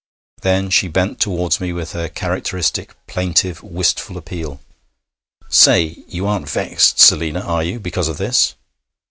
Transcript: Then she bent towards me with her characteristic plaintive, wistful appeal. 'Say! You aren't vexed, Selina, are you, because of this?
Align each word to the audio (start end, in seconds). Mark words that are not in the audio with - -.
Then 0.41 0.71
she 0.71 0.87
bent 0.87 1.19
towards 1.19 1.59
me 1.61 1.71
with 1.71 1.91
her 1.91 2.09
characteristic 2.09 2.95
plaintive, 3.05 3.61
wistful 3.61 4.17
appeal. 4.17 4.59
'Say! 5.47 6.03
You 6.07 6.25
aren't 6.25 6.49
vexed, 6.49 6.97
Selina, 6.99 7.41
are 7.41 7.61
you, 7.63 7.79
because 7.79 8.07
of 8.07 8.17
this? 8.17 8.55